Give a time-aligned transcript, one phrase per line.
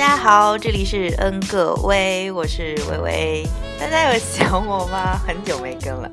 [0.00, 3.46] 大家好，这里是恩个威，我是微微。
[3.78, 5.20] 大家有想我吗？
[5.26, 6.10] 很久没更了。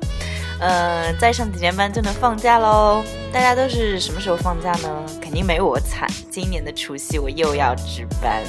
[0.60, 3.02] 嗯，再上几天班就能放假喽。
[3.32, 5.06] 大家都是什么时候放假呢？
[5.22, 6.06] 肯定没我惨。
[6.30, 8.42] 今年的除夕我又要值班。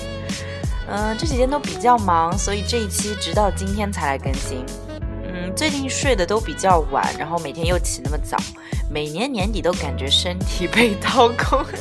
[0.89, 4.65] 嗯，这几天都比较忙，所以这一期直到今天才来更新。
[5.23, 8.37] 嗯，最近睡得都比较晚，然后每天又起那么早，
[8.89, 11.63] 每年年底都感觉身体被掏空。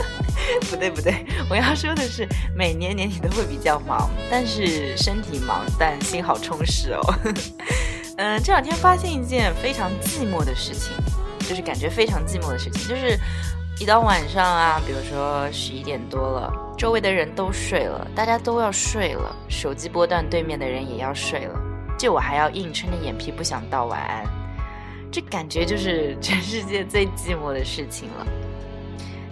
[0.70, 7.14] 不对不对，我要说的是，每年年底都会比较忙，但是身体忙，但心好充实哦。
[8.16, 10.92] 嗯，这两天发现一件非常寂寞的事情，
[11.40, 13.18] 就是感觉非常寂寞的事情，就是
[13.78, 21.60] 一到晚上啊，比如说十一点多了，周围的人都睡了，大家都要睡了，手机波段对面的人也要睡了，
[21.98, 24.24] 就我还要硬撑着眼皮不想道晚安，
[25.10, 28.26] 这感觉就是 全世界最寂寞的事情了。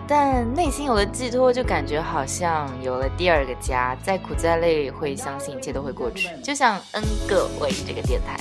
[0.09, 3.97] 但内心有了寄托，就感觉好像有了第二个家。
[4.05, 6.29] 再苦再累，会相信一切都会过去。
[6.45, 8.37] 就像 N 个位这个电台，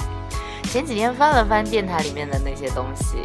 [0.70, 3.18] 前几天翻了翻电台里面的那些东西，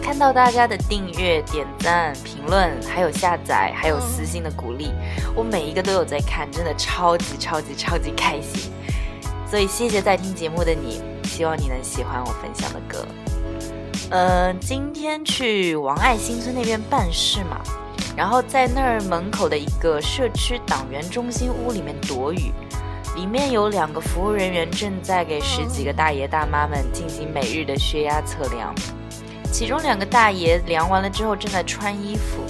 [0.00, 4.92] 看到大家的订阅、点赞、评论，还有下载，还有私信的鼓励，
[5.34, 8.70] 我每一个都有在看，真的超级超级超级开心。
[9.50, 11.02] 所以谢谢在听节目的你，
[11.32, 13.06] 希望你能喜欢我分享的歌。
[14.10, 17.58] 呃，今天去王爱新村那边办事嘛，
[18.14, 22.52] 然后在那儿门口的一个社区党员中心屋里面躲雨，
[23.16, 28.74] 里面有两个服务人员正在给十几个大爷大妈们进行每日的血压测量，
[29.50, 32.44] 其中两个大爷量完了之后正在穿衣服，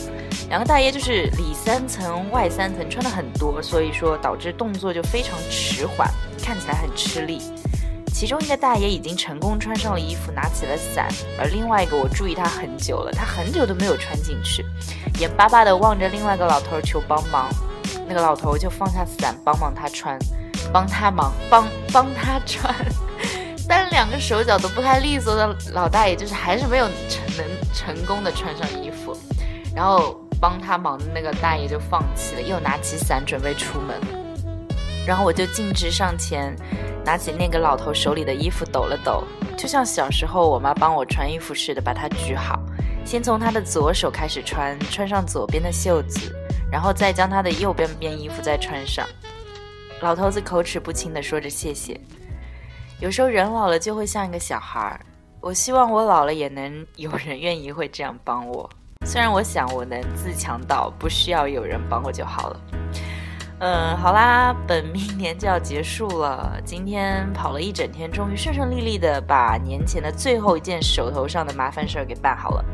[0.48, 6.10] 两个大爷就是里三层外三层穿的很多，所以说导致动作就非常迟缓，
[6.42, 7.40] 看起来很吃力。
[8.12, 11.08] 其中一个大爷已经成功穿上了衣服，拿起了伞，
[11.38, 14.64] 而另外一个我注意他很久了，他很久都没有穿进去，
[15.18, 17.48] 眼巴巴地望着另外一个老头求帮忙，
[18.06, 20.16] 那个老头就放下伞帮忙他穿，
[20.72, 22.72] 帮他忙帮帮他穿，
[23.68, 29.16] 但两个手脚都不太利索的老大爷就是还是没有成能成功的穿上衣服，
[29.74, 33.98] 然后帮他忙的那个大爷就放弃了，又拿起伞准备出门，
[35.06, 36.56] 然后我就径直上前。
[37.04, 39.24] 拿起那个老头手里的衣服抖了抖，
[39.58, 42.62] 就像小时候我妈帮我穿衣服似的，把它举好，
[43.04, 46.32] 先从他的左手开始穿，穿上左边的袖子，
[46.70, 49.04] 然后再将他的右边边衣服再穿上。
[50.00, 52.00] 老头子口齿不清地说着谢谢。
[53.00, 55.00] 有时候人老了就会像一个小孩儿，
[55.40, 58.70] 我希望我老了也能有人愿意会这样帮我。
[59.04, 62.60] 虽然我想我能自强到不需要有人帮我就好了。
[63.64, 66.60] 嗯，好啦，本命年就要结束了。
[66.64, 72.64] 今天跑了一整天，终于顺顺利利的把年前的最后一件手头上的麻烦事儿给办好了。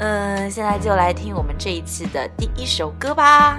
[0.00, 3.58] 嗯，现在就来听我们这一期的第一首歌吧。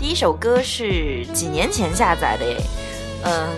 [0.00, 2.56] 第一首歌是几年前下载的耶，
[3.22, 3.48] 嗯，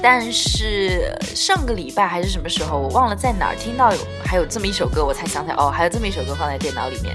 [0.00, 7.14] 但是上个礼拜还是什么时候，我忘了在哪儿听到有还有这么一首歌，我才想起来哦，还有这么一首歌放在电脑里面。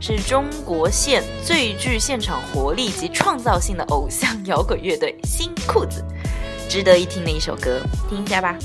[0.00, 6.02] 是中国现最具现场活力及创造性的偶像摇滚乐队新裤子，
[6.70, 8.56] 值得一听的一首歌，听一下吧。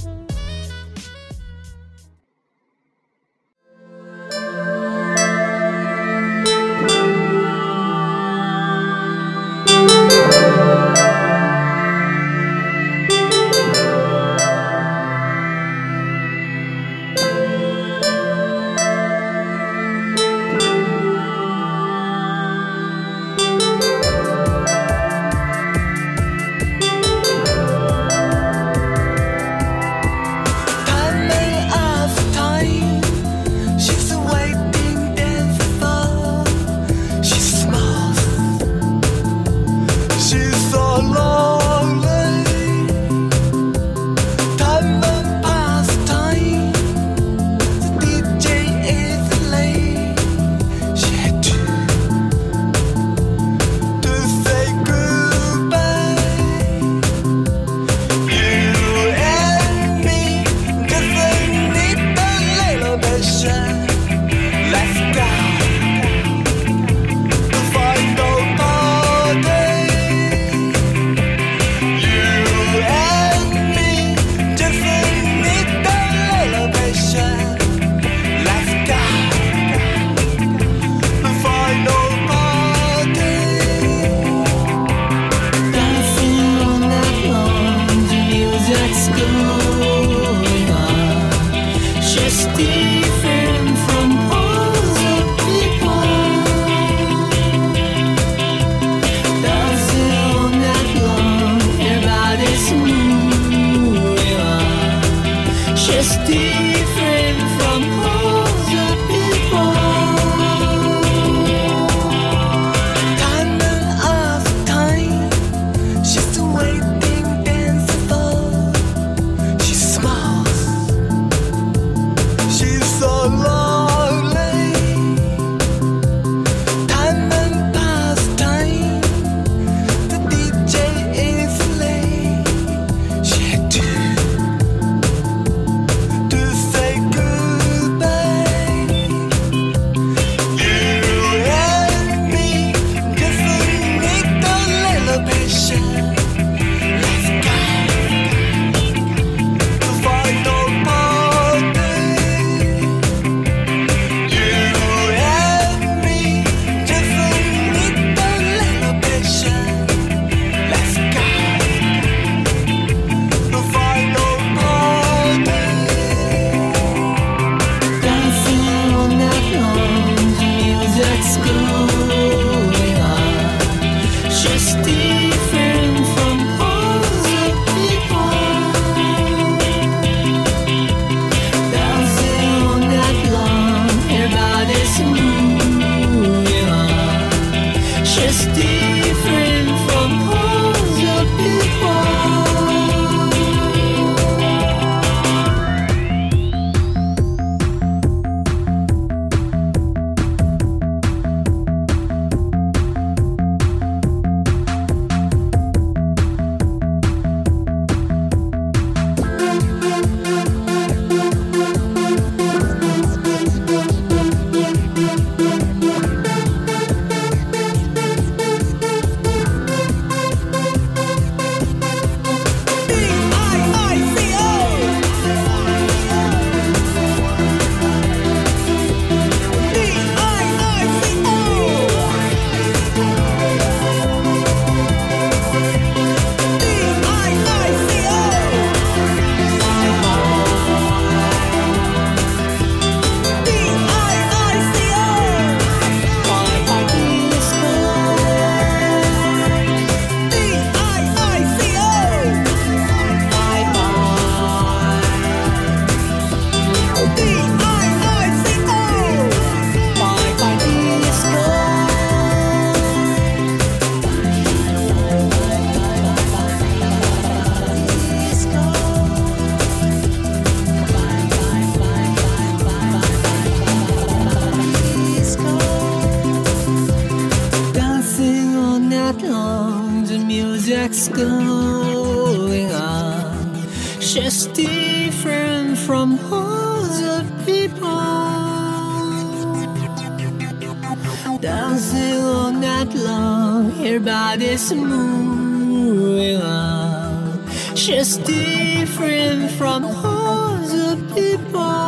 [294.66, 297.48] Is moving on.
[297.76, 301.86] She's different from all the people.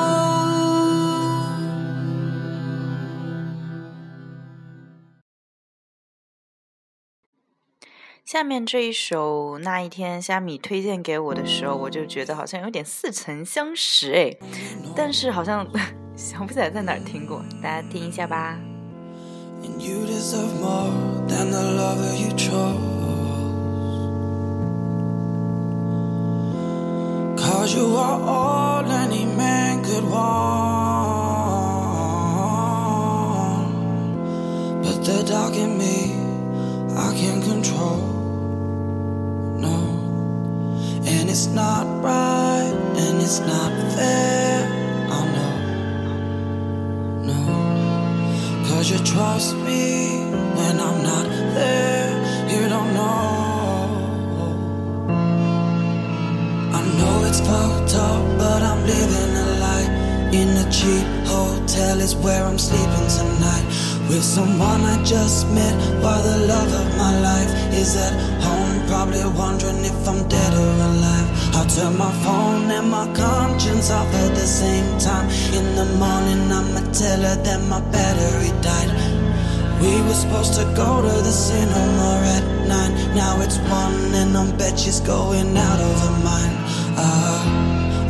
[8.25, 14.37] 下面这一首，那一天虾米推荐给我的时候，我就觉得好像有点似曾相识诶，
[14.95, 15.65] 但是好像
[16.15, 18.59] 想不起来在哪儿听过，大家听一下吧。
[19.67, 22.95] And you deserve more than the lover you chose.
[27.37, 30.47] Cause you are all any man could want.
[34.83, 36.15] But the dark in me,
[36.95, 37.97] I can't control.
[39.59, 39.75] No.
[41.05, 44.76] And it's not right, and it's not fair.
[48.97, 50.25] You trust me
[50.57, 52.09] when I'm not there.
[52.49, 53.89] You don't know.
[56.73, 59.89] I know it's fucked up, but I'm living a lie.
[60.33, 63.65] In a cheap hotel is where I'm sleeping tonight.
[64.09, 68.66] With someone I just met while the love of my life is at home.
[68.87, 71.27] Probably wondering if I'm dead or alive.
[71.55, 75.27] I turn my phone and my conscience off at the same time.
[75.53, 78.89] In the morning, I'ma tell her that my battery died.
[79.81, 82.93] We were supposed to go to the cinema at nine.
[83.13, 86.55] Now it's one, and I bet she's going out of her mind.
[86.97, 87.43] Ah,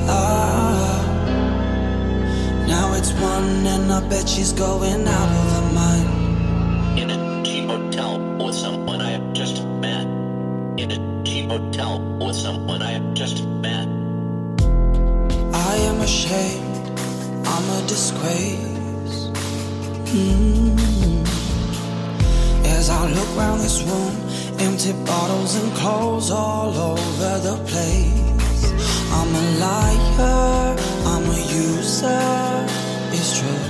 [0.10, 0.98] ah.
[2.68, 6.17] Now it's one, and I bet she's going out of her mind.
[11.58, 13.88] Hotel with someone I have just met.
[15.72, 17.00] I am ashamed,
[17.54, 19.20] I'm a disgrace.
[20.14, 20.78] Mm.
[22.78, 24.14] As I look round this room,
[24.60, 28.62] empty bottles and clothes all over the place.
[29.18, 30.78] I'm a liar,
[31.12, 32.26] I'm a user,
[33.16, 33.66] it's true,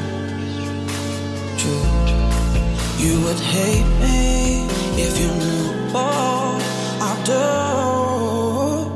[1.61, 1.87] true.
[3.03, 4.67] You would hate me
[5.05, 6.36] if you knew all
[7.29, 8.87] I.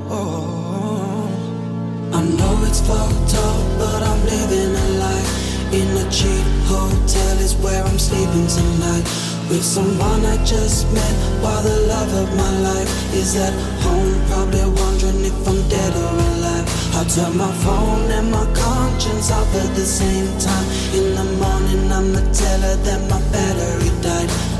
[2.13, 7.37] I know it's fucked up, but I'm living a life in a cheap hotel.
[7.39, 9.03] Is where I'm sleeping tonight
[9.49, 11.13] with someone I just met.
[11.41, 16.13] While the love of my life is at home, probably wondering if I'm dead or
[16.31, 16.67] alive.
[16.95, 20.67] I turn my phone and my conscience off at the same time.
[20.93, 24.50] In the morning, I'ma tell her that my battery died.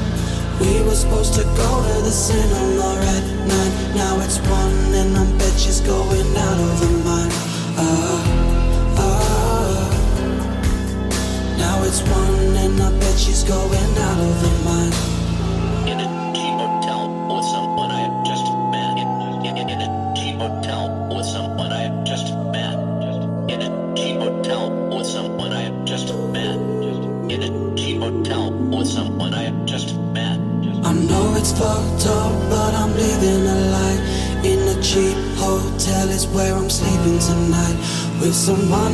[0.61, 3.95] We were supposed to go to the cinema at nine.
[3.95, 7.50] Now it's one, and I bet she's going out of her mind.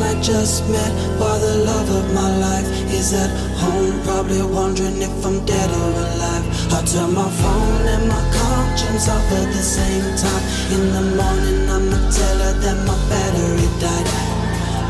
[0.08, 4.00] I just met, while the love of my life is at home.
[4.08, 6.46] Probably wondering if I'm dead or alive.
[6.72, 10.44] I turn my phone and my conscience off at the same time.
[10.72, 14.08] In the morning, I'ma tell her that my battery died.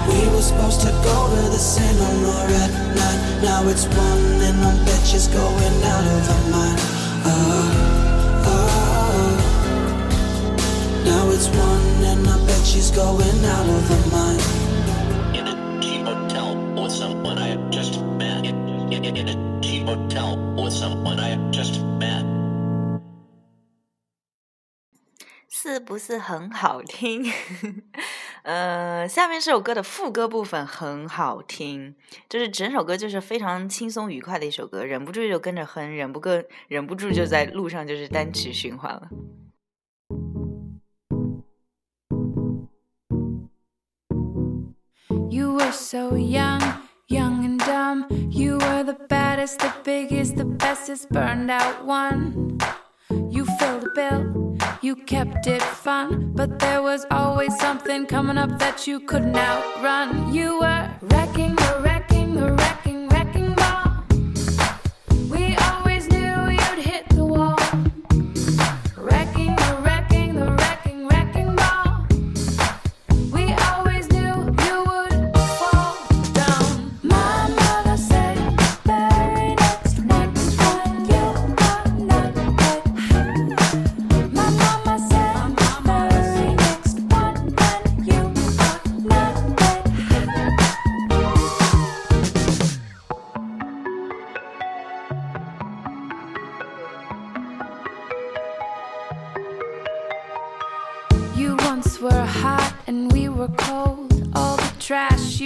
[0.06, 3.20] We were supposed to go to the cinema at night.
[3.42, 6.80] Now it's one, and I bet she's going out of her mind.
[7.26, 9.34] Ah, ah.
[11.10, 14.67] Now it's one, and I bet she's going out of her mind.
[19.88, 22.26] Hotel with someone I have just met.
[25.50, 27.24] 是不是很好听？
[28.44, 31.96] 呃，下面这首歌的副歌部分很好听，
[32.28, 39.08] 就是整首歌就是非常轻松愉快的一首歌，忍不住就跟着哼，忍不跟忍不住就在路上就是单曲循环了。
[45.30, 46.60] You were so young,
[47.08, 47.57] young and
[47.88, 48.06] dumb.
[48.30, 52.58] You were the baddest, the biggest, the bestest, burned out one.
[53.30, 58.60] You filled a bill, you kept it fun, but there was always something coming up
[58.60, 60.34] that you couldn't outrun.
[60.34, 61.56] You were wrecking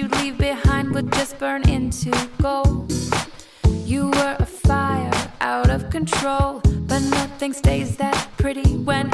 [0.01, 2.91] you'd leave behind would just burn into gold.
[3.85, 9.11] You were a fire out of control, but nothing stays that pretty when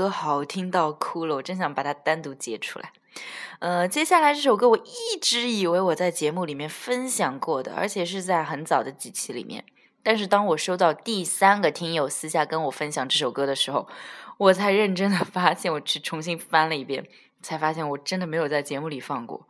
[0.00, 2.92] 歌好听到哭了，我真想把它单独截出来。
[3.58, 9.62] 呃，接下来这首歌我一直以为我在节目里面分享过的，而且是在很早的几期里面。
[10.02, 13.86] 但是当我收到第三个听友私下跟我分享这首歌的时候，
[14.38, 17.06] 我才认真的发现，我去重新翻了一遍，
[17.42, 19.46] 才发现我真的没有在节目里放过。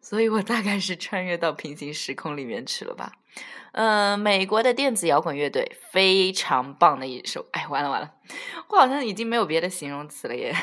[0.00, 3.14] 所以我大概是穿越到平行时空里面去了吧。
[3.72, 8.12] 嗯、美国的电子摇滚乐队非常棒的一首，哎，完了完了，
[8.68, 10.54] 我好像已经没有别的形容词了耶，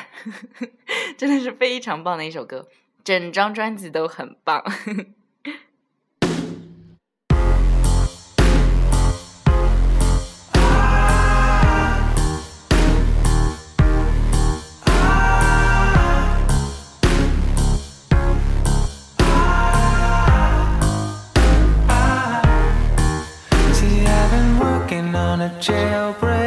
[1.16, 2.68] 真的是非常棒的一首歌，
[3.02, 4.62] 整张专辑都很棒。
[25.60, 26.37] Jailbreak.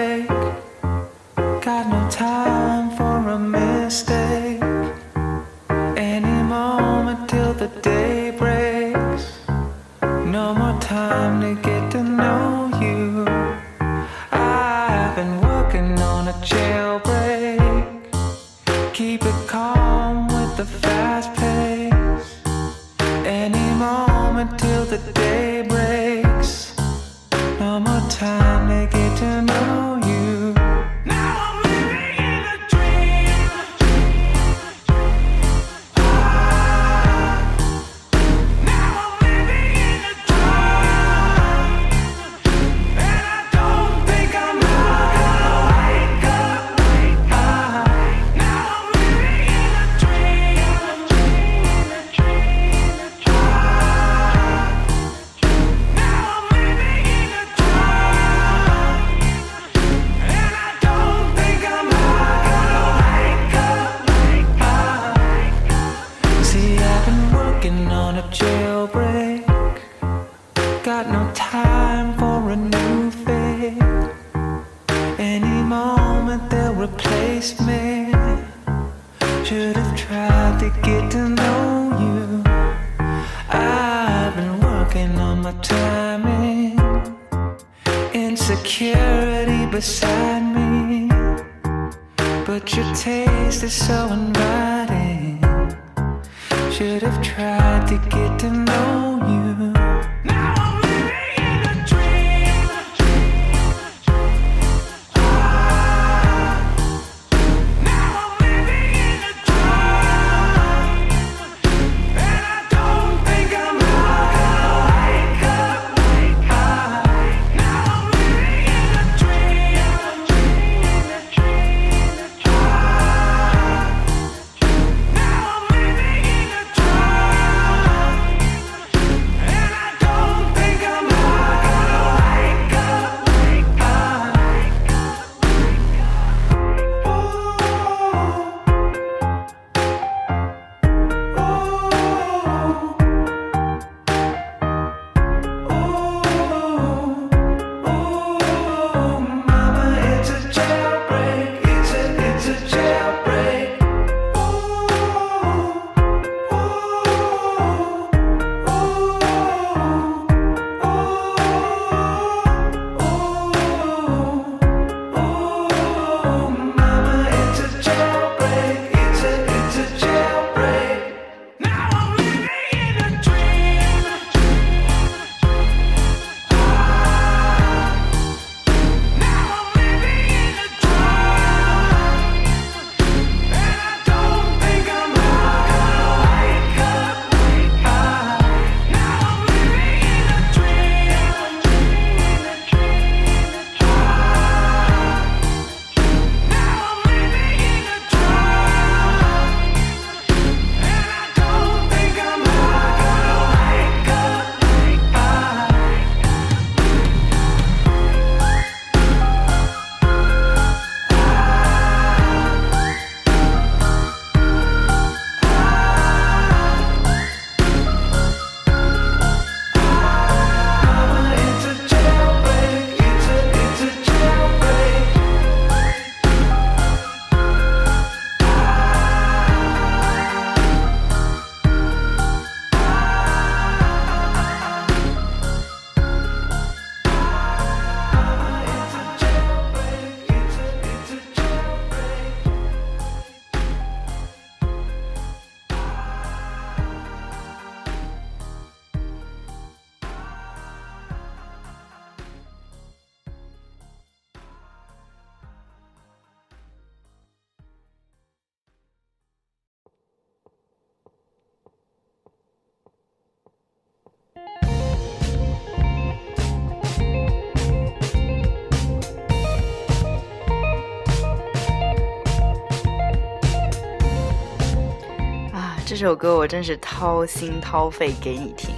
[276.02, 278.74] 这首歌我真是掏心掏肺给你听，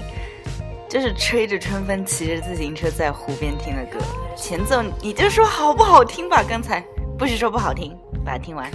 [0.90, 3.98] 就是吹着春风，骑着自行车在湖边听的歌。
[4.36, 6.44] 前奏你就说好不好听吧？
[6.44, 6.86] 刚才
[7.18, 8.70] 不许说不好听，把它听完。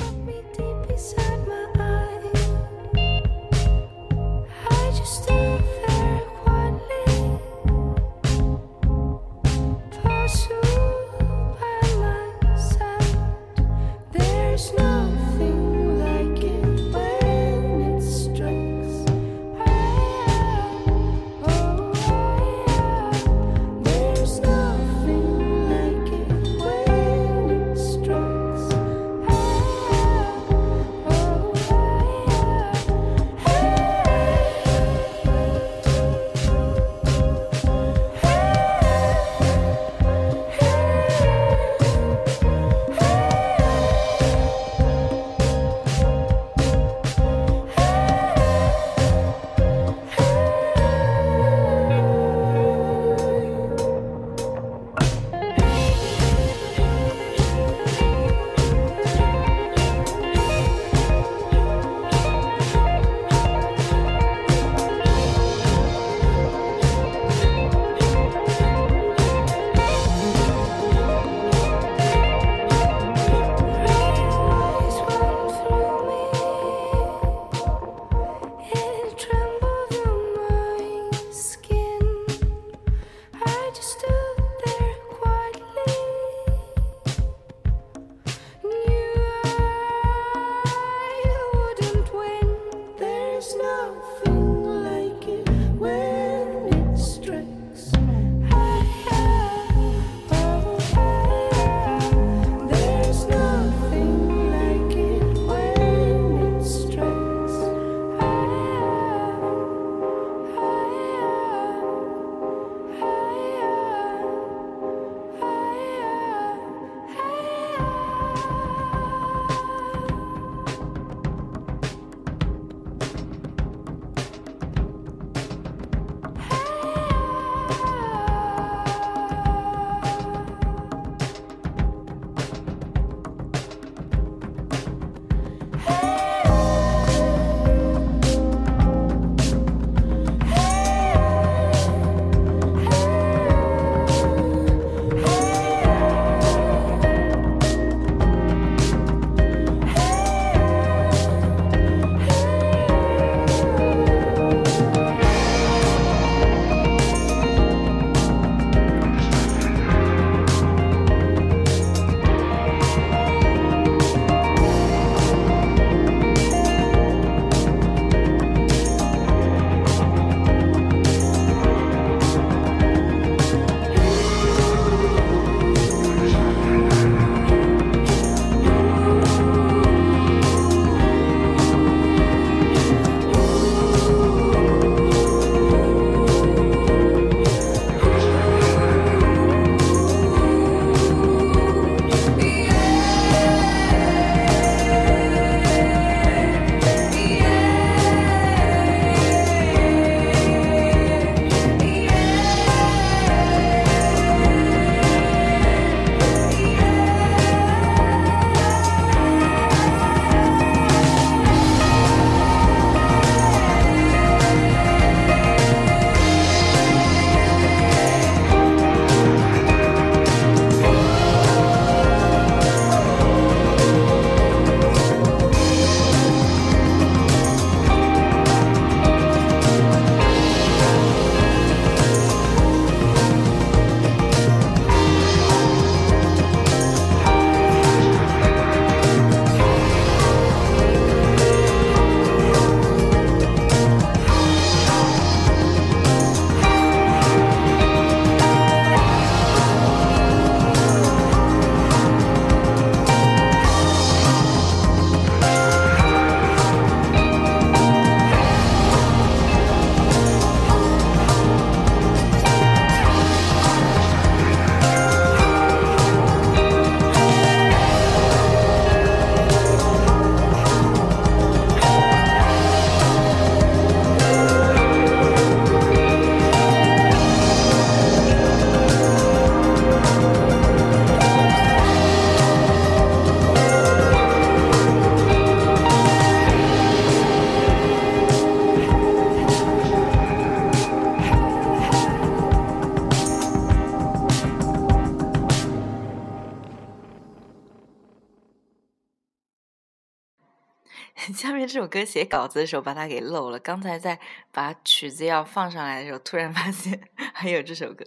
[301.88, 304.20] 歌写稿子的时候把它给漏了，刚才在
[304.52, 307.00] 把曲子要放上来的时候，突然发现
[307.34, 308.04] 还有这首歌。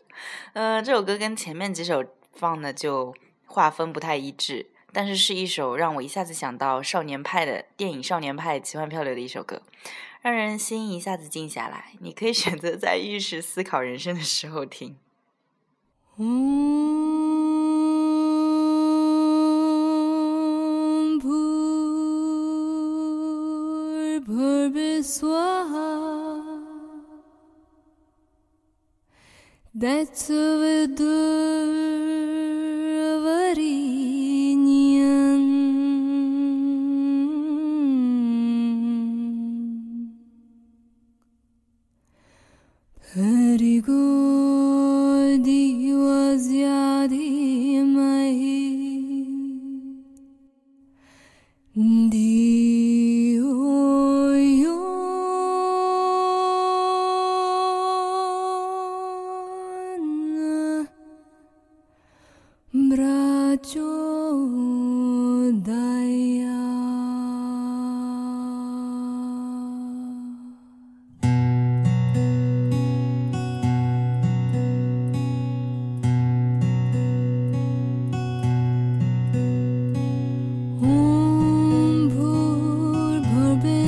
[0.54, 2.04] 呃，这首歌跟前面几首
[2.36, 3.14] 放的就
[3.46, 9.62] 划分不太一致，但是是一首让我一下子想到少年派的电影《少年派奇幻漂流》的一首歌，
[10.22, 11.94] 让人心一下子静下来。
[12.00, 14.96] 你可以选择在浴室思考人生的时候听。
[16.18, 16.82] 옴
[24.28, 26.62] Bhurbhurbi Swaha
[29.74, 30.88] That's over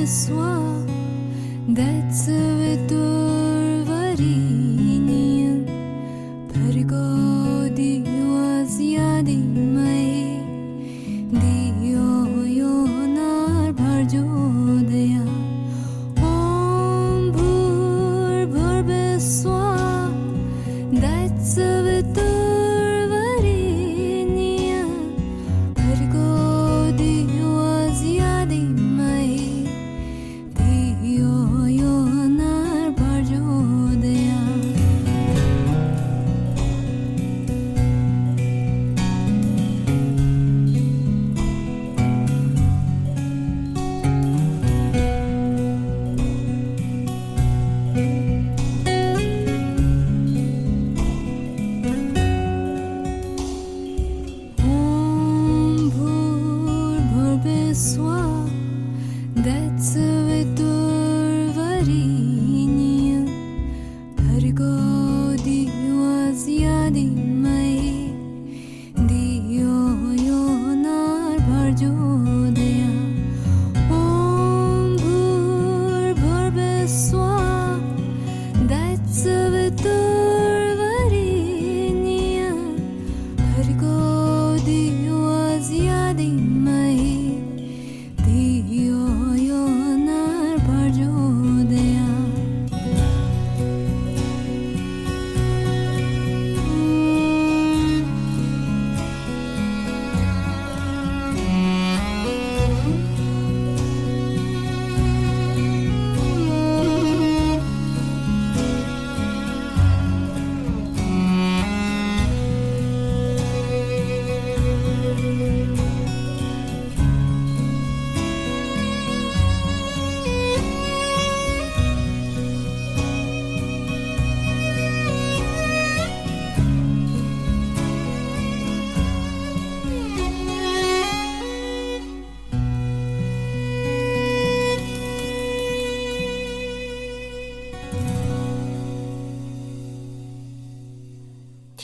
[0.06, 0.58] soi
[1.68, 3.03] d'être et de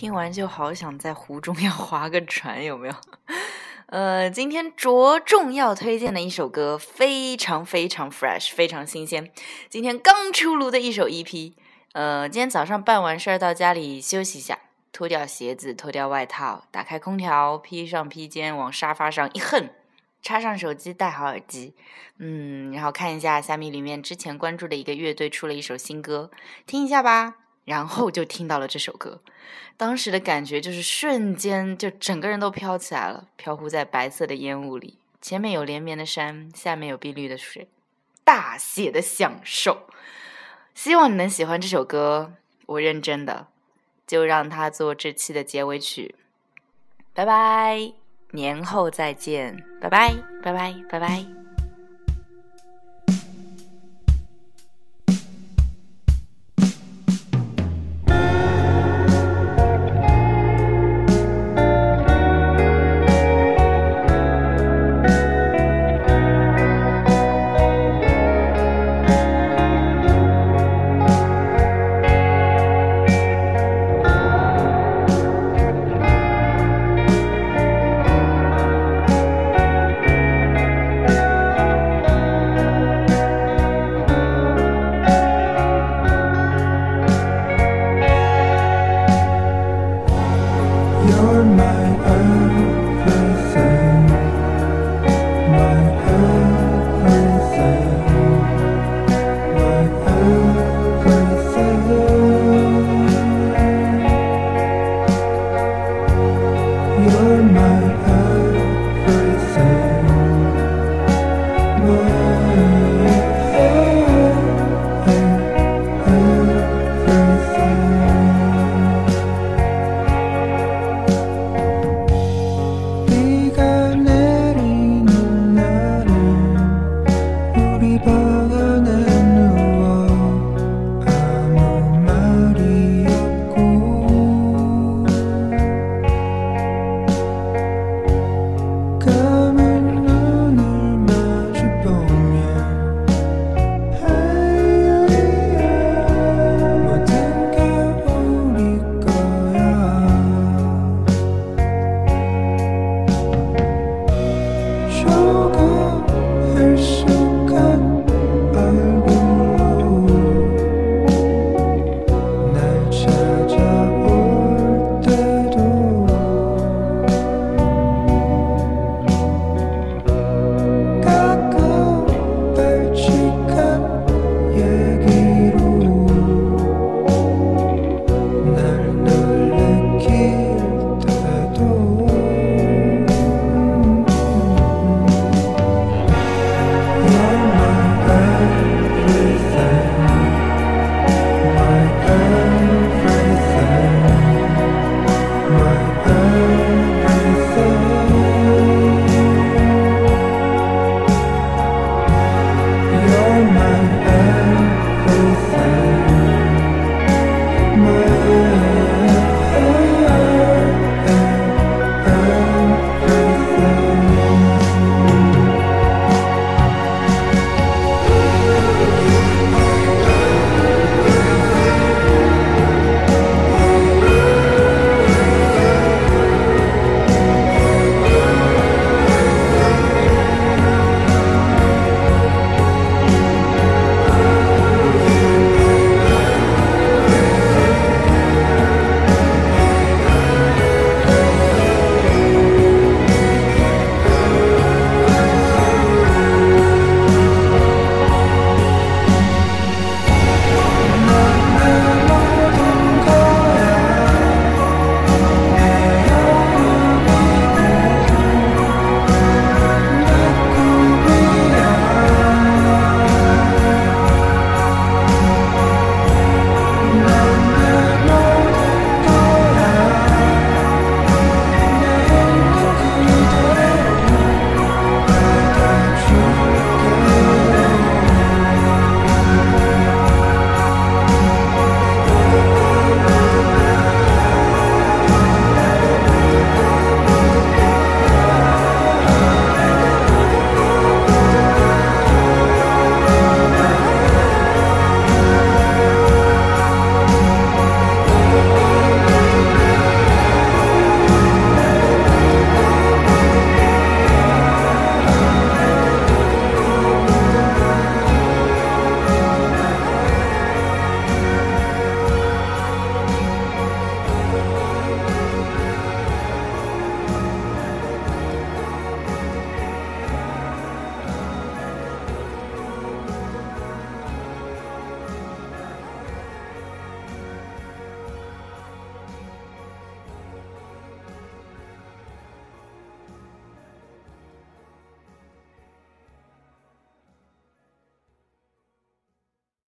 [0.00, 2.94] 听完就好想在湖中 要划个船，有没有？
[3.88, 9.30] 呃，今天着重要推荐的一首歌，非常非常 fresh，非常新鲜。
[9.68, 11.52] 今天刚出炉的一首 EP。
[11.92, 14.58] 呃，今天早上办完事儿到家里休息一下，
[14.90, 19.68] 脱掉鞋子，脱掉外套，打开空调，披上披肩，往沙发上一横，
[20.22, 21.74] 插上手机，戴好耳机，
[22.16, 26.30] 嗯，然后看一下虾米里面之前关注的一个乐队出了一首新歌，
[26.64, 27.39] 听一下吧。
[27.64, 29.20] 然后就听到了这首歌，
[29.76, 37.68] 当时的感觉就是瞬间就整个人都飘起来了，飘忽在白色的烟雾里，前面有连绵的山，下面有碧绿的水，
[38.24, 39.86] 大写的享受。
[40.74, 42.32] 希望你能喜欢这首歌，
[42.66, 43.48] 我认真的，
[44.06, 46.14] 就让它做这期的结尾曲。
[47.12, 47.92] 拜拜，
[48.30, 51.39] 年后再见，拜拜，拜拜，拜拜。